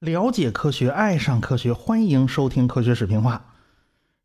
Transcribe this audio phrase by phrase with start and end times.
[0.00, 3.54] 了解科学，爱上科学，欢迎收听科学视频化。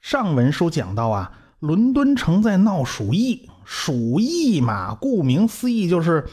[0.02, 6.26] 上文书讲到啊，伦敦城在闹鼠疫，鼠疫嘛，顾名思义就是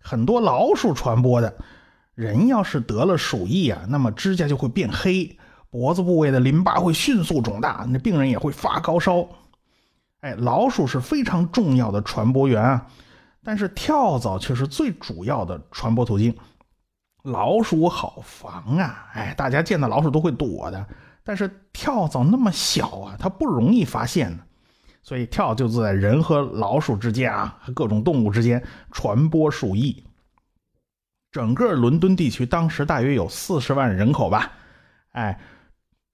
[0.00, 1.56] 很多老鼠传播的。
[2.14, 5.38] 人要是得了鼠疫啊，那么指甲就会变黑，
[5.70, 9.26] 脖子部位的淋巴会迅速肿大，那病人也会发高烧。
[10.20, 12.86] 哎，老鼠是非常重要的传播源啊，
[13.44, 16.36] 但是跳蚤却是最主要的传播途径。
[17.22, 20.86] 老鼠好防啊，哎，大家见到老鼠都会躲的。
[21.22, 24.42] 但是跳蚤那么小啊，它不容易发现的，
[25.02, 30.04] 所以跳就在人和老鼠之间啊，各种动物之间传播鼠疫。
[31.30, 34.50] 整个伦敦地区当时大约有四十万人口吧，
[35.12, 35.38] 哎，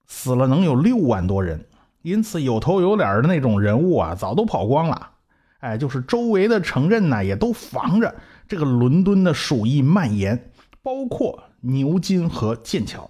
[0.05, 1.65] 死了能有六万多人。
[2.05, 5.09] 因此，有头有脸的那种人物啊，早都跑光了。
[5.57, 8.13] 哎，就是周围的城镇呢，也都防着
[8.47, 10.51] 这个伦敦的鼠疫蔓延，
[10.83, 13.09] 包括牛津和剑桥，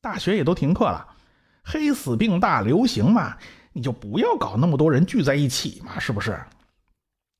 [0.00, 1.06] 大学也都停课了。
[1.62, 3.36] 黑死病大流行嘛，
[3.72, 6.36] 你就不要搞那么多人聚在一起嘛，是不是？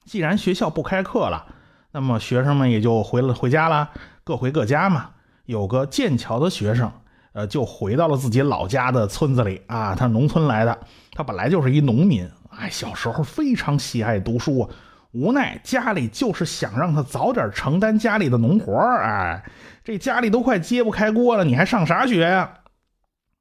[0.04, 1.44] 既然学校不开课了，
[1.90, 3.90] 那么学生们也就回了回家了，
[4.22, 5.10] 各回各家嘛。
[5.46, 6.92] 有个剑桥的学生。
[7.34, 9.94] 呃，就回到了自己老家的村子里啊。
[9.94, 10.78] 他农村来的，
[11.12, 12.28] 他本来就是一农民。
[12.48, 14.70] 哎，小时候非常喜爱读书，
[15.10, 19.44] 无奈家里就是想让他早点承担家里的农活哎，
[19.82, 22.48] 这家里都快揭不开锅了，你还上啥学呀？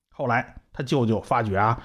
[0.09, 1.79] 后来他舅舅发觉啊，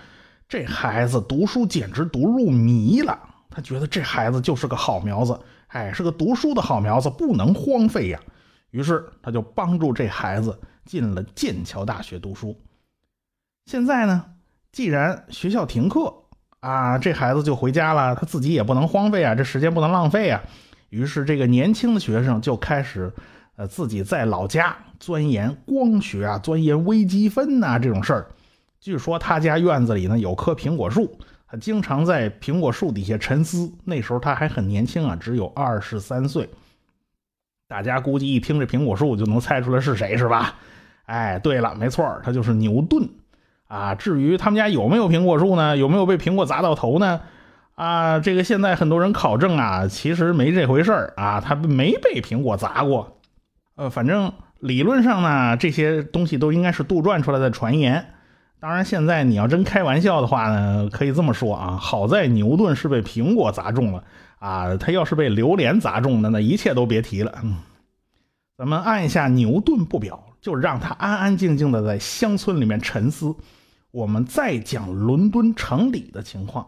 [0.49, 3.19] 这孩子读书简直读入迷了。
[3.51, 8.19] 他觉得这孩子就是个好苗子，哎，是个读书的好苗子，不能荒废呀。
[8.71, 10.59] 于是他就帮助这孩子。
[10.89, 12.59] 进了剑桥大学读书。
[13.67, 14.25] 现在呢，
[14.73, 16.15] 既然学校停课
[16.61, 20.43] 啊，这孩子就回家了，他自己也不能荒废啊，这时间不能浪费啊。
[20.89, 23.13] 于是这个年轻的学生就开始，
[23.57, 28.31] 呃，自己在老家钻研光学啊，钻研微积分呐这种事儿。
[28.81, 33.71] 据说他家院子里呢有棵苹果树，他经常在苹果树底下沉思。
[33.85, 36.49] 那时候他还很年轻啊，只有二十三岁。
[37.69, 40.57] 大家估计一听这苹果树就能猜出来是谁，是吧？
[41.09, 43.09] 哎，对了，没错，他就是牛顿
[43.67, 43.95] 啊。
[43.95, 45.75] 至于他们家有没有苹果树呢？
[45.75, 47.23] 有没有被苹果砸到头呢？
[47.77, 53.17] 啊，这个现在很多人考证啊，其实没这回事儿啊，他没被苹果砸过。
[53.77, 54.31] 呃，反正
[54.61, 58.05] 理论上呢，这些东西都应该是杜撰出来的传言。
[58.61, 61.79] 当然，现在你要真开玩笑的话呢，可以这么说啊。
[61.81, 64.05] 好在牛顿是被苹果砸中了
[64.41, 67.33] 啊，他要是被榴莲砸中的，那一切都别提了。
[67.43, 67.57] 嗯，
[68.59, 70.23] 咱们按一下牛顿不表。
[70.41, 73.35] 就让他安安静静的在乡村里面沉思。
[73.91, 76.67] 我们再讲伦敦城里的情况。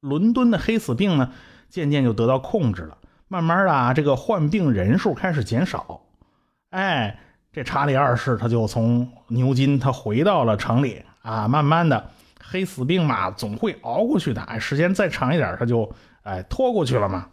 [0.00, 1.32] 伦敦的黑死病呢，
[1.68, 2.98] 渐渐就得到控制了。
[3.28, 6.02] 慢慢的啊，这个患病人数开始减少。
[6.70, 7.18] 哎，
[7.50, 11.48] 这查理二世他就从牛津他回到了城里啊。
[11.48, 12.10] 慢慢的，
[12.42, 14.42] 黑死病嘛，总会熬过去的。
[14.42, 15.90] 哎，时间再长一点，他就
[16.24, 17.28] 哎拖过去了嘛。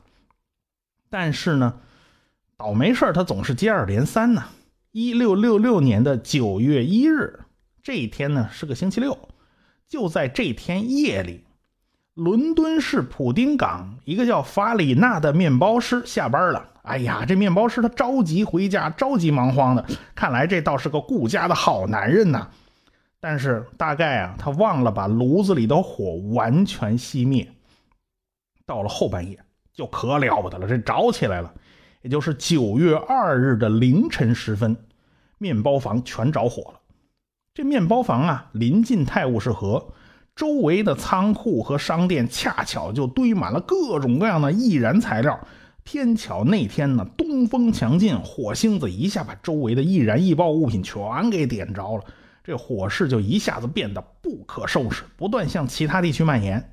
[1.10, 1.74] 但是呢，
[2.56, 4.44] 倒霉事他总是接二连三呢。
[4.92, 7.42] 一六六六年的九月一日，
[7.84, 9.30] 这一天呢是个星期六。
[9.88, 11.44] 就在这天夜里，
[12.16, 16.72] 伦敦市普丁港一个叫法里纳的面包师下班了。
[16.82, 19.86] 哎呀，这面包师他着急回家，着急忙慌的。
[20.16, 22.50] 看来这倒是个顾家的好男人呐。
[23.20, 27.48] 但是大概啊，他忘了把炉子里的火完全熄灭。
[28.66, 29.40] 到了后半夜，
[29.72, 31.54] 就可了不得了，这着起来了。
[32.02, 34.78] 也就是九月二日的凌晨时分，
[35.38, 36.80] 面包房全着火了。
[37.54, 39.92] 这面包房啊，临近泰晤士河，
[40.36, 45.40] 周围的仓库和商店恰巧就堆满了各种各样的易燃材料。
[45.84, 52.04] 偏巧那天呢，东风强劲，火星子一下把周围的易燃易爆物品全给点着了。
[52.44, 56.72] 这火势就一下子变得不可收拾，不断向其他地区蔓延。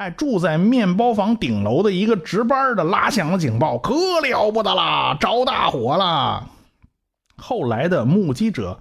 [0.00, 6.48] 哎，住在面包房顶楼的一个值班的拉响了警报，可了不得啦，着大火了。
[7.36, 8.80] 后来的目击者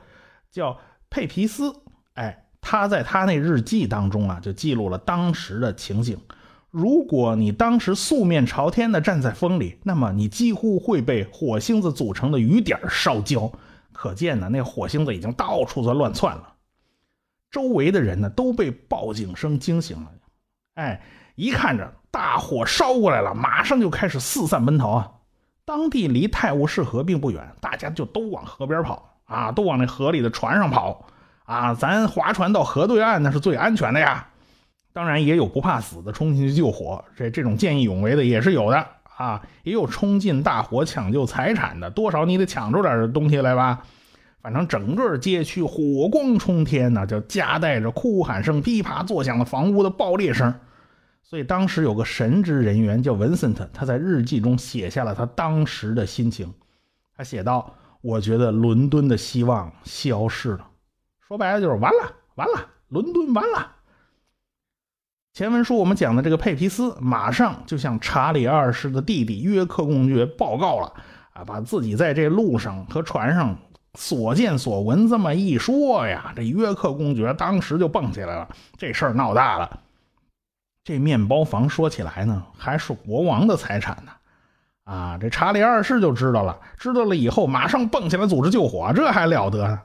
[0.49, 0.77] 叫
[1.09, 1.75] 佩皮斯，
[2.13, 6.17] 哎，他在他那日记当中啊，就记录了当时的情景。
[6.71, 13.51] 如果你当时素面朝天的站在风里，那么你几乎会被火星子组成的雨点烧焦。
[13.91, 16.53] 可见呢，那火星子已经到处在乱窜了。
[17.51, 20.11] 周围的人呢，都被报警声惊醒了。
[20.79, 21.01] 哎，
[21.35, 25.11] 一看着大火烧过来了，马上就开始四散奔逃啊！
[25.65, 31.05] 当地离泰晤士河并不远，大家就都往河边跑啊，都往那河里的船上跑
[31.43, 31.73] 啊！
[31.73, 34.25] 咱划船到河对岸那是最安全的呀。
[34.93, 38.87] 当然也有不怕死的冲进去救火，这这种见义勇为的也是有的
[39.17, 43.79] 啊，也有冲进大火抢救财产的，多少你得抢出点东西来吧。
[44.41, 50.55] 反正整个街区火光冲天呐，就夹带着哭喊声、噼啪作响的房屋的爆裂声。
[51.29, 56.51] 所以当时有个神职人员叫文森特，他在日记中写下了他当时的心情。
[57.15, 60.65] 他写道：“我觉得伦敦的希望消失了，
[61.19, 63.75] 说白了就是完了，完了，伦敦完了。”
[65.31, 70.91] 前文书我们讲的这个佩皮斯，马上就向查理二世的弟弟约克公爵报告了
[71.33, 73.55] 啊，把自己在这路上和船上
[73.93, 78.49] 所见所闻这么一说呀，这约克公爵当时就蹦起来了，
[78.79, 79.81] 这事儿闹大了。
[80.83, 84.11] 这面包房说起来呢，还是国王的财产呢，
[84.83, 89.79] 啊，这查理二世就知道了，知道了以后马上蹦起来组织救火，这还了得？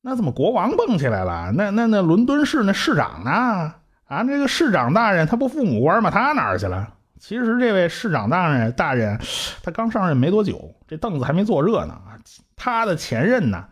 [0.00, 1.52] 那怎么国王蹦起来了？
[1.54, 3.74] 那那那伦敦市那市长呢？
[4.06, 6.10] 啊，这个市长大人他不父母官吗？
[6.10, 6.94] 他哪儿去了？
[7.18, 9.20] 其实这位市长大人大人，
[9.62, 12.00] 他刚上任没多久，这凳子还没坐热呢。
[12.56, 13.64] 他的前任呢，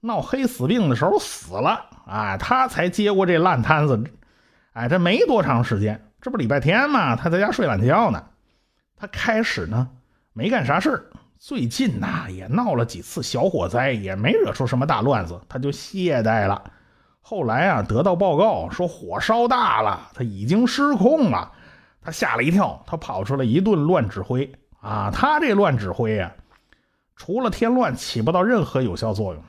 [0.00, 4.02] 闹黑死病的时候死了，啊，他才接过这烂摊子。
[4.74, 8.24] 哎，这没多长时间，这不礼拜天嘛，他在家睡懒觉呢。
[8.96, 9.88] 他开始呢
[10.32, 16.72] 没干啥事最近呐也闹了几次小火灾，也没惹出什么大乱子，他就懈怠了。
[17.20, 21.52] 后来啊，得到报告说火烧大了，他已经失控了，
[22.00, 25.08] 他吓了一跳，他跑出来一顿乱指挥啊！
[25.14, 26.32] 他这乱指挥呀，
[27.14, 29.42] 除了添乱，起不到任何有效作用。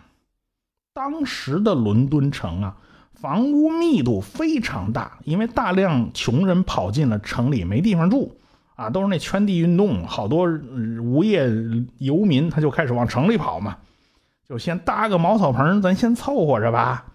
[0.94, 2.78] 当时的伦敦城啊。
[3.16, 8.38] 房屋密度非常大，因为大量穷人跑进了城里，没地方住，
[8.76, 10.48] 啊，都是那圈地运动，好多
[11.02, 11.50] 无业
[11.98, 13.78] 游民他就开始往城里跑嘛，
[14.48, 17.06] 就先搭个茅草棚，咱先凑合着吧。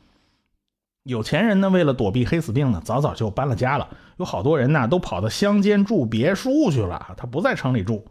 [1.05, 8.07] 有钱人呢，为了躲避黑死病呢，早早就搬了家了，有好多人呢都跑到乡间住别墅去了，他不在城里住。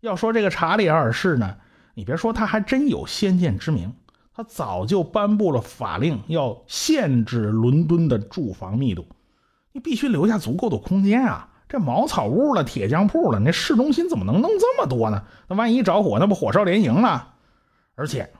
[0.00, 1.56] 要说这个查理二世呢，
[1.94, 3.92] 你别说，他还真有先见之明。
[4.40, 9.06] 他早就颁布了法令，要限制伦敦的住房密度，
[9.72, 11.50] 你必须留下足够的空间啊！
[11.68, 15.24] 这茅草屋了、铁匠铺了，那市中心怎么能弄这么多呢？
[15.46, 17.34] 那万一着火，那不火烧连营了？
[17.96, 18.32] 而且，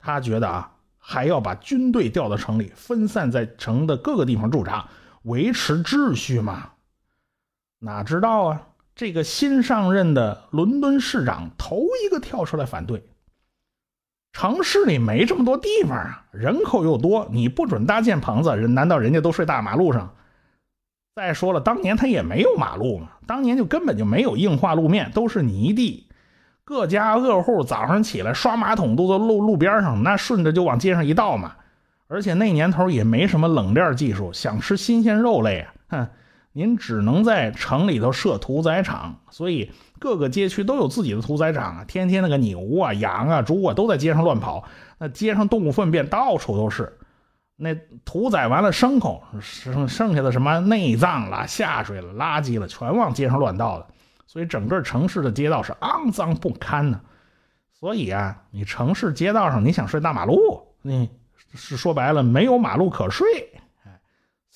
[0.00, 4.88] 他觉得啊，还要把军队调到城里，分散在城的各个地方驻扎，
[5.22, 6.70] 维持秩序嘛。
[7.78, 8.66] 哪知道啊，
[8.96, 13.08] 这个新上任的伦敦市长头一个跳出来反对。
[14.34, 20.12] 城市里没这么多地方啊，人口又多，你不准搭建棚子，人难道人家都睡大马路上？
[21.14, 26.08] 再说了，当年他也没有马路嘛，当年就根本就没有硬化路面，都是泥地。
[26.64, 31.52] 各家各户早上起来刷马桶都在路路边上，那顺着就往街上一倒嘛。
[32.08, 36.08] 而且那年头也没什么冷链技术，想吃新鲜肉类啊，哼，
[36.54, 39.70] 您只能在城里头设屠宰场，所以。
[40.00, 44.64] 各个街区都有自己的屠宰场啊，天天那个牛啊、羊啊、猪啊都在街上乱跑，
[44.98, 46.98] 那街上动物粪便到处都是。
[47.56, 47.74] 那
[48.04, 53.86] 屠宰完了牲口，剩剩下的什么内脏了、下水了、垃圾了，全往街上乱倒的。
[54.26, 57.00] 所以整个城市的街道是肮脏不堪呢。
[57.72, 61.08] 所以啊，你城市街道上你想睡大马路，你
[61.54, 63.24] 是说白了没有马路可睡。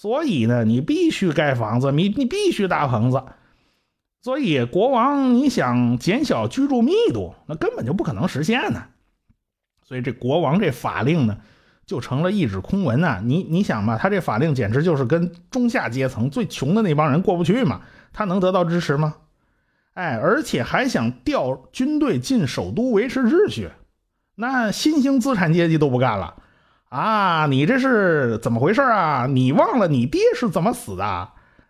[0.01, 3.21] 所以呢，你必须盖房子，你你必须搭棚子。
[4.23, 8.85] 所以，国王你想减小居住密度，那根本就不可能实现呢。
[9.83, 11.39] 所以，这国王这法令呢，
[11.85, 13.21] 就成了一纸空文呐。
[13.25, 17.81] 你你想吧，他这法令简直就是跟中下阶层最穷的那帮人过不去嘛。
[18.13, 19.17] 他能得到支持吗？
[19.95, 23.71] 哎，而且还想调军队进首都维持秩序，
[24.37, 26.37] 那新兴资产阶级都不干了
[26.89, 27.47] 啊！
[27.47, 29.27] 你这是怎么回事啊？
[29.27, 31.29] 你忘了你爹是怎么死的？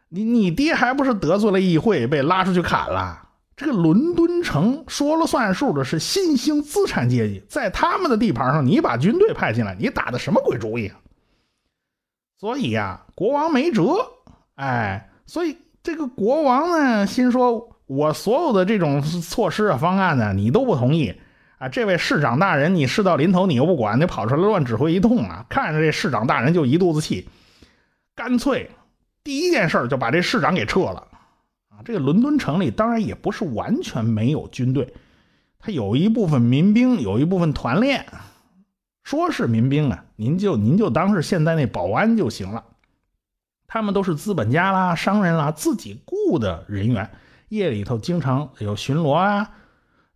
[0.08, 3.28] 你你爹还不是得罪了议会，被拉出去砍了？
[3.56, 10.96] 这个伦敦城说了算数的是新兴资产阶级，在他们的地盘上，你把军队派进来，你打的什么鬼主意啊？
[12.38, 13.96] 所以呀，国王没辙，
[14.54, 21.12] 哎，所以这个国王呢，心说我所有的这种措施啊、方案呢，你都不同意
[21.59, 21.69] 啊。
[21.69, 25.45] 这位市长大人，你事到临头，你又不管，你跑出来乱指挥一通啊！
[25.49, 27.29] 看着这市长大人就一肚子气，
[28.15, 28.71] 干脆。
[29.25, 31.07] 第一件事就把这市长给撤了，
[31.69, 34.95] 啊，这个伦敦城里当然也不是完全没有军队，
[35.59, 38.07] 他有一部分民兵，有一部分团练，
[39.03, 42.65] 说是民兵啊，您就您就当是现在那保安就行了，
[43.67, 47.11] 他们都是资本家啦、商人啦自己雇的人员，
[47.50, 49.50] 夜里头经常有巡逻啊，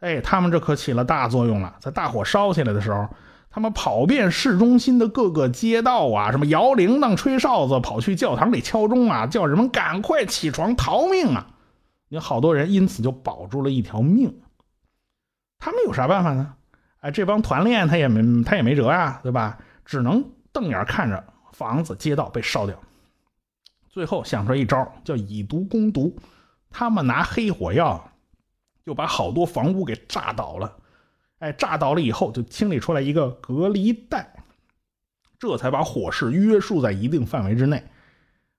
[0.02, 3.08] 哎，他们这可起了大作用了，在大火烧起来的时候，
[3.48, 11.46] 他们跑遍市中心的各个街道啊，什么摇铃铛、吹哨子，跑去教堂里敲钟啊，叫人们赶快起床逃命啊！
[12.08, 14.40] 有好多人因此就保住了一条命。
[15.60, 16.54] 他们有啥办法呢？
[16.98, 19.58] 哎，这帮团练他也没他也没辙呀，对吧？
[19.84, 22.76] 只能瞪眼看着房子、街道被烧掉。
[23.88, 26.16] 最后想出来一招，叫以毒攻毒。
[26.70, 28.11] 他们拿黑火药，
[28.84, 30.76] 就把好多房屋给炸倒了。
[31.38, 34.32] 哎，炸倒了以后，就清理出来一个隔离带，
[35.38, 37.82] 这才把火势约束在一定范围之内。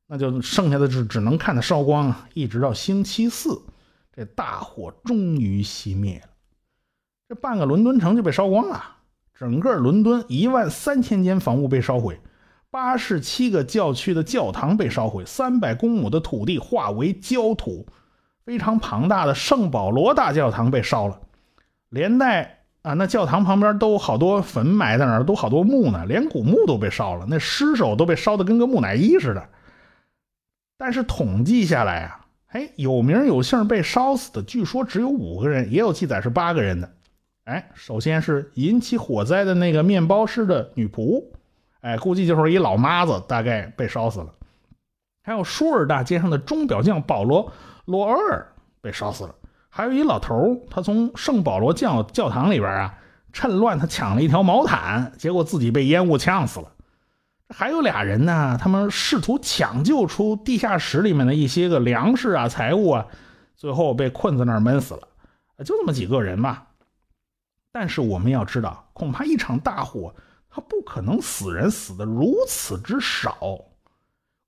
[0.06, 3.62] 那就剩下的是只能看它烧光啊，一直到星期四，
[4.14, 6.28] 这大火终于熄灭了。
[7.30, 8.98] 这半个伦敦城就被烧光了，
[9.34, 12.20] 整个伦敦一万三千间房屋被烧毁，
[12.70, 17.88] 八十七个教区的教堂被烧毁，三百公亩的土地化为焦土，
[18.46, 21.20] 非常庞大的圣保罗大教堂被烧了，
[21.90, 22.60] 连带。
[22.84, 29.48] 啊，那教堂旁边都好多坟埋在那儿，都好多墓呢，连古墓都被烧了，那尸首都被烧得跟个木乃伊似的。
[30.78, 36.92] 但是统计下来啊，哎，有名有姓被烧死的，据说只有五个人，也有记载是八个人的。
[37.46, 41.24] 哎，首先是引起火灾的那个面包师的女仆，
[41.80, 44.28] 哎，估计就是一老妈子，大概被烧死了。
[45.24, 47.46] 还有舒尔大街上的钟表匠保罗·
[47.86, 49.36] 罗尔被烧死了。
[49.70, 52.98] 还有一老头他从圣保罗教教堂里边啊，
[53.32, 56.72] 趁乱他抢了一条毛毯，结果自己被烟雾呛死了。
[57.50, 63.08] 还有俩人呢，他们试图抢救出地下室里面的一些个粮食啊、财物啊，
[63.56, 65.08] 最后被困在那儿闷死了。
[65.60, 66.68] 就这么几个人吧。
[67.72, 70.14] 但是我们要知道，恐怕一场大火，
[70.50, 73.38] 他不可能死人死的如此之少。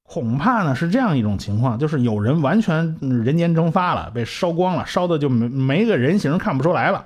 [0.08, 7.06] 恐怕呢是这样一种情况，就是有人完全人间蒸发了，被烧光了，烧的就没没个人形看不出来了，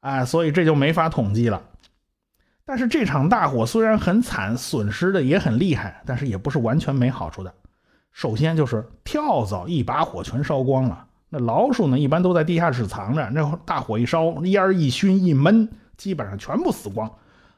[0.00, 1.60] 哎，所以这就没法统计了。
[2.64, 7.52] 但是这场大火虽然很惨，损失的也很厉害，但是也不是完全没好处的。
[8.12, 17.10] 首先就是跳蚤一把火全烧光了，那老鼠呢一般都在地下室藏着，那大火一烧，烟一熏一闷，基本上全部死光。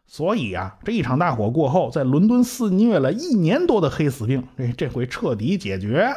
[0.06, 6.14] 所以啊，这一场大火过后，在伦敦肆虐了一年多的黑死病，这这回彻底解决。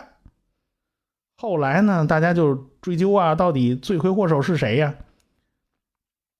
[1.37, 4.95] 后来呢，大家就追究啊，到底罪魁祸首是谁呀？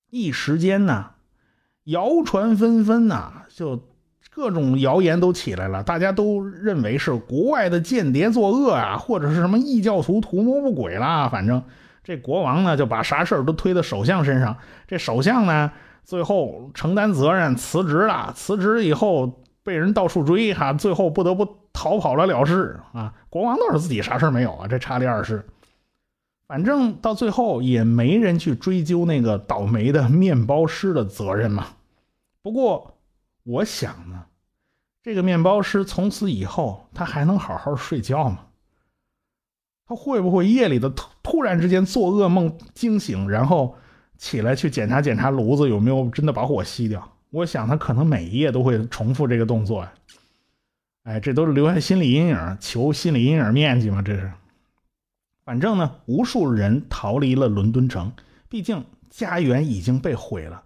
[0.09, 1.11] 一时间呢，
[1.85, 3.81] 谣传纷纷呐，就
[4.29, 11.29] 各种谣言都起来了，大家都认为是国外的间谍作恶啊，或者是什么异教徒图谋不轨啦。
[11.29, 11.63] 反正
[12.03, 15.71] 这国王呢，就把啥事儿都推到首相身上，这首相呢。
[16.07, 23.13] 最后承担责任辞职了，辞职以后被人到处追，哈，最后不得不逃跑了了事啊。
[23.29, 25.45] 国王倒是自己啥事没有啊，这查理二世，
[26.47, 31.67] 反正到最后也没人去追究那个倒霉的面包师的责任嘛。
[32.41, 32.95] 不过
[33.43, 34.23] 我想呢，
[35.03, 38.45] 这个面包师从此以后他还能好好睡觉吗？
[39.85, 43.75] 他会不会夜里的突突然之间做噩梦惊醒，然后？
[44.17, 47.07] 起来去检查检查炉子有没有真的把火熄掉。
[47.29, 49.93] 我想他可能每一夜都会重复这个动作呀。
[51.03, 54.01] 哎，这都是留下心理阴影，求心理阴影面积嘛？
[54.01, 54.31] 这是。
[55.45, 58.11] 反正呢，无数人逃离了伦敦城，
[58.49, 60.61] 毕竟家园已经被毁了。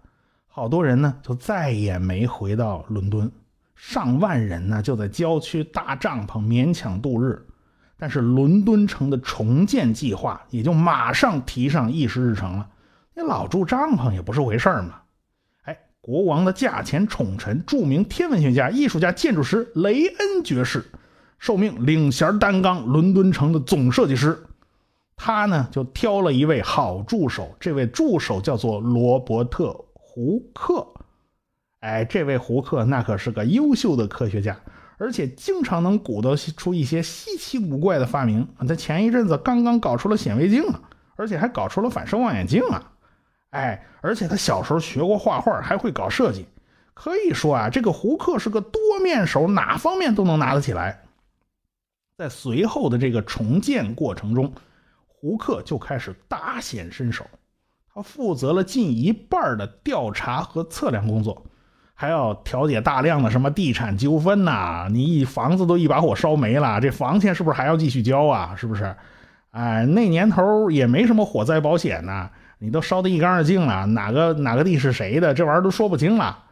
[0.46, 3.30] 好多人呢就再也没回到伦敦，
[3.76, 7.46] 上万人呢就在郊区搭帐篷勉强度日。
[7.96, 12.68] 但是伦敦城的重建计划也就马上提上议事日程了。
[13.14, 15.02] 你老住帐篷也不是回事儿嘛！
[15.64, 20.84] 哎，国王的驾前宠臣、著名天文学家、艺术家、建筑师雷恩爵士
[21.38, 24.42] 受命领衔担纲伦敦城的总设计师。
[25.14, 30.86] 他呢就挑了一位好助手，这位助手叫做罗伯特·胡克。
[31.80, 34.58] 哎，这位胡克那可是个优秀的科学家，
[34.96, 38.48] 而且经常能鼓捣出一些稀奇古怪的发明。
[38.66, 40.80] 他前一阵子刚刚搞出了显微镜啊，
[41.16, 42.91] 而且还搞出了反射望远镜啊！
[43.52, 46.46] 哎，而且他小时候学过画画，还会搞设计，
[46.94, 51.02] 可以说啊，这个胡克是个多面手，哪方面都能拿得起来。
[52.16, 54.52] 在随后的这个重建过程中，
[55.06, 57.26] 胡克就开始大显身手，
[57.94, 61.44] 他负责了近一半的调查和测量工作，
[61.92, 64.88] 还要调解大量的什么地产纠纷呐。
[64.90, 68.54] 你一房子都一把火烧没了，这房钱是不是还要继续交啊？
[68.56, 68.96] 是不是？
[69.50, 72.30] 哎，那年头也没什么火灾保险呐。
[72.62, 75.34] 你都烧得一干二净了，哪个哪个地是谁的？
[75.34, 76.44] 这玩意儿都说不清了。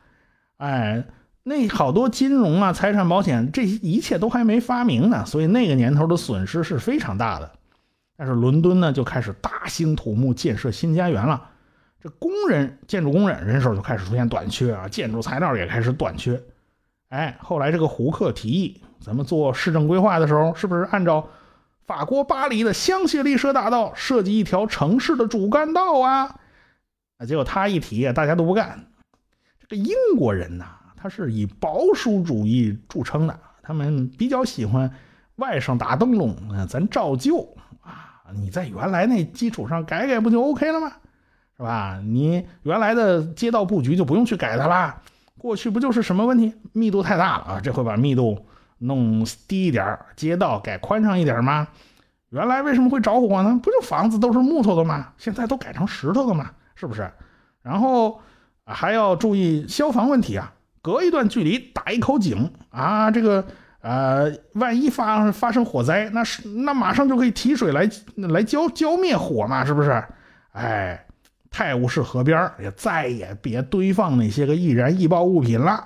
[0.56, 1.04] 哎，
[1.44, 7.52] 那好多金融啊、财产保险，这一切都还没发明呢，所以那个年头的损失是非常大的。
[8.16, 11.40] 但是伦敦呢，就开始大兴土木建设新家园了。
[12.02, 16.42] 这工人、建筑工人人手就开始出现短缺啊，建筑材料也开始短缺。
[17.10, 21.24] 哎，后来这个胡克提议，咱们做市政规划的时候，是不是按照
[21.90, 26.36] 法国巴黎的香榭丽舍大道设计一条城市的主干道啊？
[27.18, 28.86] 啊，结果他一提，大家都不干。
[29.58, 30.66] 这个英国人呐，
[30.96, 34.88] 他是以保守主义著称的，他们比较喜欢
[35.34, 37.40] 外甥打灯笼，啊，咱照旧
[37.82, 40.92] 啊，你在原来那基础上改改不就 OK 了吗？
[41.56, 42.00] 是吧？
[42.04, 45.02] 你原来的街道布局就不用去改它啦。
[45.36, 46.54] 过去不就是什么问题？
[46.72, 47.60] 密度太大了啊！
[47.60, 48.46] 这回把密度
[48.80, 51.68] 弄低一点，街道改宽敞一点吗？
[52.30, 53.60] 原来为什么会着火呢？
[53.62, 55.12] 不就房子都是木头的吗？
[55.16, 56.50] 现在都改成石头的吗？
[56.74, 57.10] 是不是？
[57.62, 58.20] 然后
[58.64, 60.52] 还要注意消防问题啊！
[60.82, 63.10] 隔一段距离打一口井啊！
[63.10, 63.46] 这个
[63.80, 69.64] 呃，万一发发生火灾，那是那马上就可以提水来来浇浇灭火嘛？
[69.64, 70.04] 是不是？
[70.52, 71.06] 哎。
[71.52, 75.84] 泰晤士河边也再也别堆放那些个易燃易爆物品了，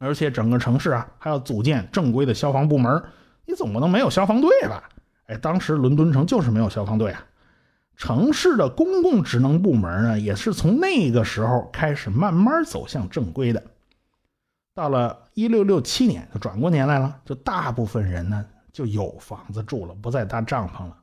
[0.00, 3.02] 而且整个城市啊还要组建正规的消防部门，
[3.46, 4.88] 你总不能没有消防队吧？
[5.26, 7.22] 哎，当时伦敦城就是没有消防队啊。
[7.96, 13.62] 城市的公共职能部门呢，也是从那个时候开始慢慢走向正规的。
[14.74, 18.42] 到了一六六七年，就转过年来了，就大部分人呢
[18.72, 20.96] 就有房子住了，不再搭帐篷了。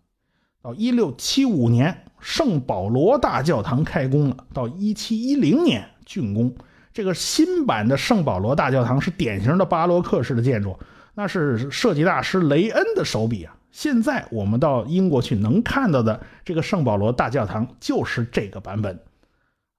[0.59, 4.37] 到一六七五年，圣保罗大教堂开工了。
[4.51, 6.51] 到一七一零年竣工。
[6.97, 10.75] 这个新版的圣保罗大教堂是典型的巴洛克式的建筑，
[11.13, 13.55] 那是设计大师雷恩的手笔啊。
[13.69, 18.99] 现在我们到英国去能看到的这个圣保罗大教堂就是这个版本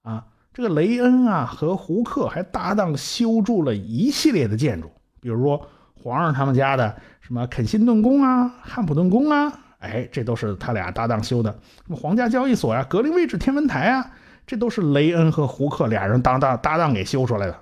[0.01, 0.23] 啊。
[0.53, 5.67] 这个雷恩啊和胡克还搭档修筑了一系列的建筑，比如说
[6.01, 9.51] 皇上他们家的什么肯辛顿宫啊、汉普顿宫啊。
[9.79, 11.51] 哎，这都是他俩搭档修的。
[11.85, 14.09] 什么皇家交易所呀、格林威治天文台啊，
[14.49, 17.55] 这都是雷恩和胡克俩人当当搭档给修出来的。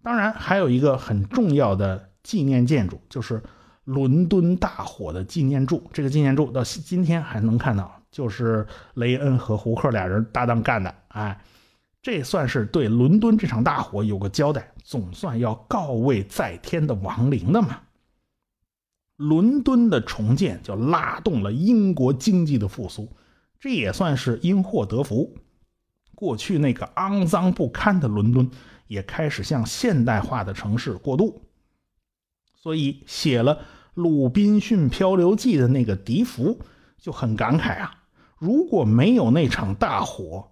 [0.00, 3.42] 当然，还有一个很重要的纪念建筑，就是
[3.82, 5.82] 伦敦大火的纪念柱。
[5.92, 10.94] 这个纪念柱到今天还能看到，就是雷恩和胡克俩人搭档干的。
[11.08, 11.36] 哎，
[12.00, 17.80] 这算是对伦敦这场大火有个交代，总算要告慰在天的亡灵的嘛。
[19.16, 23.08] 伦敦的重建就拉动了英国经济的复苏，
[23.58, 25.34] 这也算是因祸得福。
[26.20, 28.50] 过去那个肮脏不堪的伦敦
[28.88, 31.40] 也开始向现代化的城市过渡。
[32.54, 33.56] 所以写了
[33.94, 36.60] 《鲁滨逊漂流记》的那个笛福
[36.98, 37.94] 就很感慨啊：
[38.36, 40.50] 如果没有那场大火，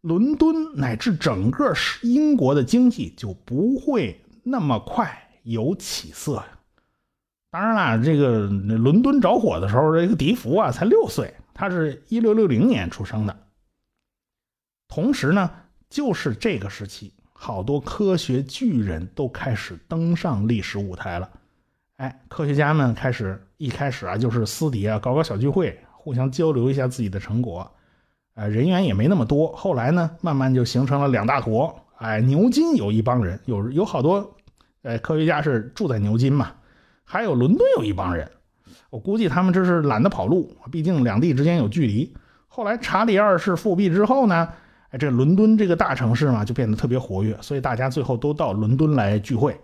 [0.00, 1.72] 伦敦乃至整个
[2.02, 6.46] 英国的经济就不会那么快有起色呀。
[7.52, 13.43] 当然啦，这个伦敦着火的时候，这个笛福啊才六岁，他是一六六零年出生的。
[14.94, 15.50] 同时呢，
[15.90, 21.28] 就是这个时期，好多科学巨人都开始登上历史舞台了。
[21.96, 27.68] 哎，科学家们开始一开始啊，就是私底下搞搞小聚会，互相交流一下自己的成果。
[28.36, 29.50] 呃，人员也没那么多。
[29.56, 31.76] 后来呢，慢慢就形成了两大坨。
[31.96, 34.36] 哎，牛津有一帮人，有有好多，
[34.82, 36.52] 呃，科学家是住在牛津嘛。
[37.02, 38.30] 还有伦敦有一帮人，
[38.90, 42.14] 我估计他们这是懒得跑路，毕竟两地之间有距离。
[42.46, 44.48] 后来查理二世复辟之后呢，
[44.96, 49.58] 这伦敦这个大城市嘛，就变得特别活跃，所以大家最后都到伦敦来聚会。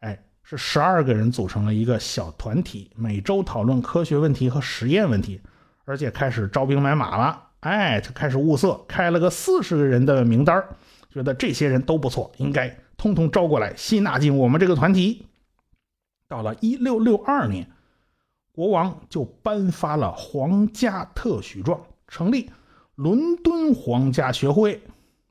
[0.00, 5.40] 哎，是十二个人组成了一个小团体，每周讨论科学问题和实验问题，
[5.84, 7.48] 而且开始招兵买马了。
[7.60, 10.64] 哎，就开始物色，开了个四十个人的名单
[11.10, 15.26] 觉得这些人都不错，应该通通招过来，吸纳进我们这个团体。
[16.28, 17.68] 到了一六六二年，
[18.52, 22.48] 国王就颁发了皇家特许状，成立
[23.00, 24.82] 伦敦皇家学会。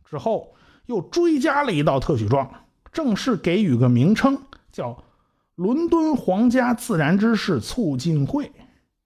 [0.03, 0.55] 之后
[0.88, 2.49] 又追加了一道特许状，
[2.91, 5.03] 正式给予个名称，叫
[5.53, 8.51] 伦敦皇家自然知识促进会。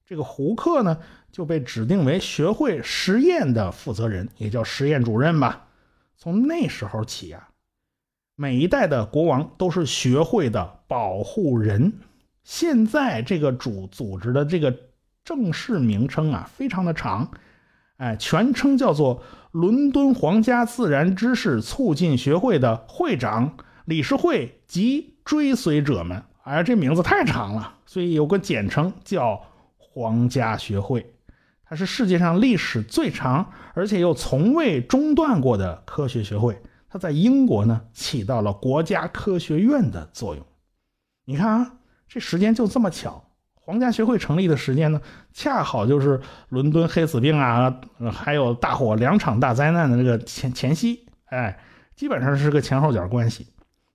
[0.06, 0.98] 这个胡克呢，
[1.30, 5.68] 就被指定为学会实验的负责人，也叫实验主任吧。
[6.16, 7.50] 从那时候起啊。
[8.36, 11.92] 每一代的国王都是学会的保护人。
[12.44, 14.74] 现在这个主组织的这个
[15.26, 17.30] 正式名称啊，非常的长，
[18.04, 26.22] 哎，全称叫做伦敦皇家自然知识促进学会的会长、理事会及追随者们。
[26.44, 29.42] 哎，这名字太长了，所以有个简称叫
[29.78, 31.16] 皇家学会。
[31.64, 36.62] 它是世界上历史最长，而且又从未中断过的科学学会。
[36.90, 40.46] 它在英国呢，起到了国家科学院的作用。
[41.24, 41.78] 你看啊，
[42.10, 43.24] 这时间就这么巧，
[43.66, 47.80] 皇家学会成立的时间呢，恰好就是伦敦黑死病啊，
[48.12, 51.58] 还有大火两场大灾难的这个前前夕，哎，
[51.96, 53.48] 基本上是个前后脚关系。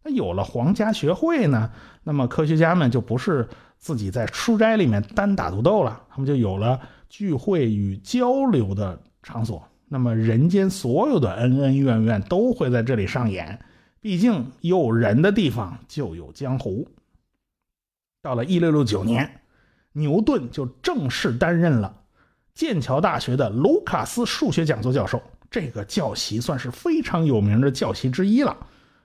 [0.02, 1.70] 那有了皇家学会呢，
[2.02, 9.62] 那么科学家们就不是自己在书斋里面单打独斗了，他们就有了聚会与交流的场所。
[9.87, 13.61] 那么人间所有的恩恩怨怨都会在这里上演，
[14.00, 16.88] 毕竟有人的地方就有江湖。
[18.22, 19.42] 到了一六六九年。
[19.98, 21.94] 牛顿就正式担任了
[22.54, 28.56] 剑桥大学的卢卡斯数学讲座教授，这个教席算是非常有名的教席之一了。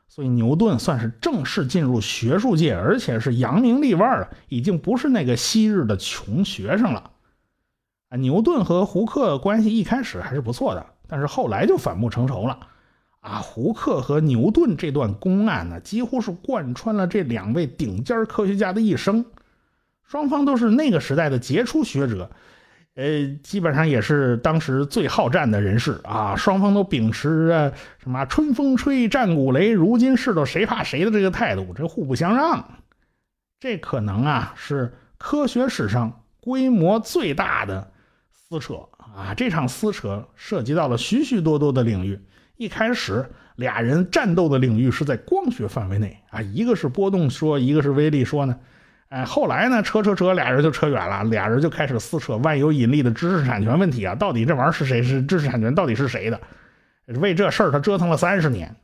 [0.07, 7.11] 所以牛顿算是正式进入学术界，而且是扬名立万了，已经不是那个昔日的穷学生了。
[8.09, 12.59] 啊，牛顿和胡克关系一开始还是不错的，但是后来就反目成仇了。
[13.21, 19.25] 啊，胡克和牛顿这段公案呢，几乎是贯穿了这两位顶尖科学家的一生。
[20.05, 22.29] 双方都是那个时代的杰出学者，
[22.95, 26.35] 呃，基本上也是当时最好战的人士啊。
[26.35, 32.63] 双方都秉持着什么“春风吹，战鼓擂，如今世道谁怕谁”的这个态度，这互不相让。
[33.59, 37.91] 这可能啊是科学史上规模最大的
[38.31, 39.33] 撕扯啊！
[39.35, 42.19] 这场撕扯涉及到了许许多多的领域。
[42.57, 48.59] 一开始，俩人战斗的领域是在光学范围内啊，一个是波动说，一个是微粒说呢。
[49.13, 56.41] 哎，后来呢，扯扯扯，俩人就扯远了，俩人就开始撕扯万有引力的知识产权问题啊，到底这玩意儿是谁是知识产权，到底是谁的？
[57.19, 58.75] 为这事儿他折腾了三十年。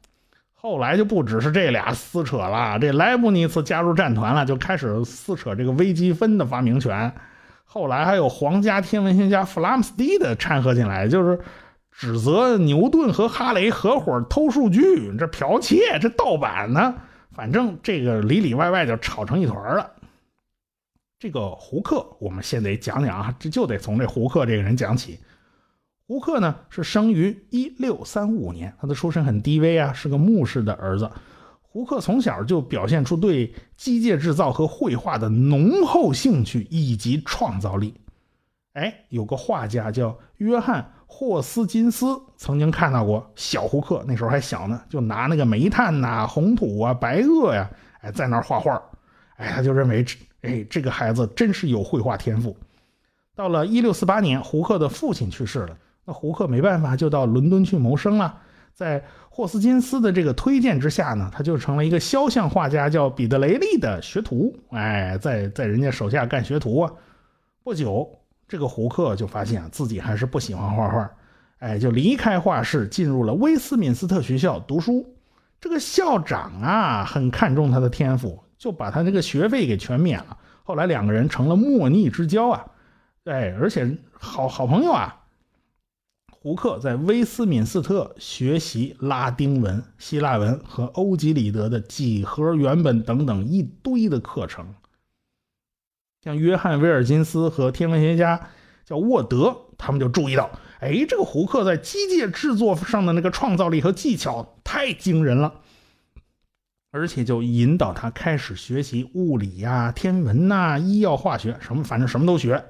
[0.54, 7.12] 后来就不只是这俩撕扯了，这莱布尼茨加入战团了，就开始撕扯这个微积分的发明权。
[7.66, 11.40] 后来还有皇家天文学家弗拉姆斯蒂的掺和进来，就是
[11.92, 14.82] 指责牛顿和哈雷合伙偷数据，
[15.18, 16.94] 这剽窃，这盗版呢，
[17.36, 19.90] 反正这个里里外外就吵成一团了。
[21.20, 25.20] 这个胡克，我们先得讲讲啊，这就得从这胡克这个人讲起。
[26.08, 31.12] 胡克呢是生于一六三五年，他的出身很低微啊，是个牧师的儿子。
[31.62, 37.94] 胡克从小就表现出对机械制造和绘画的浓厚兴趣以及创造力。
[38.72, 48.82] 哎，有个画家叫约翰霍斯金斯，曾经看到过小胡克，那时候还小呢，就拿那个煤炭呐、红土啊、白垩呀，哎，在那儿画画。
[49.36, 50.06] 哎，他就认为。
[50.42, 52.56] 哎，这个孩子真是有绘画天赋。
[53.36, 58.42] 到了一六四八年，胡克的父亲去世了，那胡克没办法，就到伦敦去谋生了。
[58.74, 64.58] 在霍斯金斯的这个推荐之下呢，他就成了一个肖像画家，叫彼得雷利的学徒。
[64.72, 66.92] 哎，在在人家手下干学徒啊。
[67.64, 68.10] 不久，
[68.48, 71.12] 这个胡克就发现自己还是不喜欢画画，
[71.60, 75.06] 哎，就离开画室，进入了威斯敏斯特学校读书。
[75.62, 78.42] 这个校长啊，很看重他的天赋。
[78.60, 80.38] 就把他那个学费给全免了。
[80.64, 82.68] 后来两个人成了莫逆之交啊，
[83.24, 85.16] 哎，而且好好朋友啊。
[86.42, 94.76] 胡克在威斯敏斯特学习拉丁文、希腊文和欧几里得的几何原本等等一堆的课程。
[96.24, 98.50] 像约翰威尔金斯和天文学家
[98.86, 105.56] 叫沃德，他们就注意到，哎，这个胡克在机械制作上的那个创造力和技巧太惊人了。
[106.92, 112.66] 而且就引导他开始学习物理呀、天文呐、医药化学什么，反正什么都学。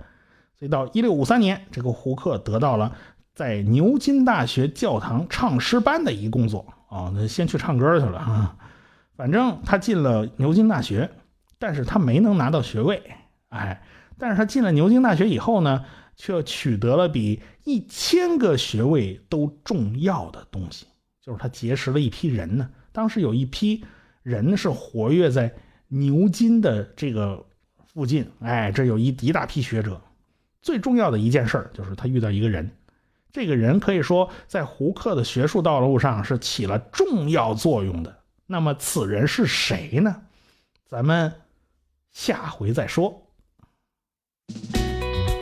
[0.57, 2.93] 所以到一六五三年，这个胡克得到了
[3.33, 8.57] 在牛津大学教堂唱诗班的一工作啊，那先去唱歌去了啊。
[9.15, 11.09] 反正他进了牛津大学，
[11.57, 13.01] 但是他没能拿到学位。
[13.47, 13.81] 哎，
[14.17, 15.85] 但是他进了牛津大学以后呢，
[16.17, 20.87] 却取得了比一千个学位都重要的东西，
[21.23, 22.69] 就是他结识了一批人呢。
[22.91, 23.81] 当时有一批。
[24.29, 25.51] 人是活跃在
[25.87, 27.43] 牛津的这个
[27.83, 29.99] 附近，哎，这有一一大批学者。
[30.61, 32.69] 最重要的一件事就是他遇到一个人，
[33.31, 38.15] 这个人可以说在胡克的学术道路上是起了重要作用的。
[38.45, 40.21] 那么此人是谁呢？
[40.87, 41.33] 咱们
[42.11, 43.25] 下回再说。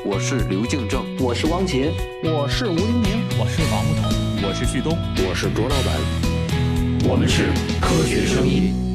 [0.06, 1.92] 我是刘敬正，我是汪杰，
[2.24, 4.98] 我是吴黎明，我是王木头，我是旭东，
[5.28, 6.37] 我是卓老板。
[7.04, 7.48] 我们是
[7.80, 8.87] 科学声音。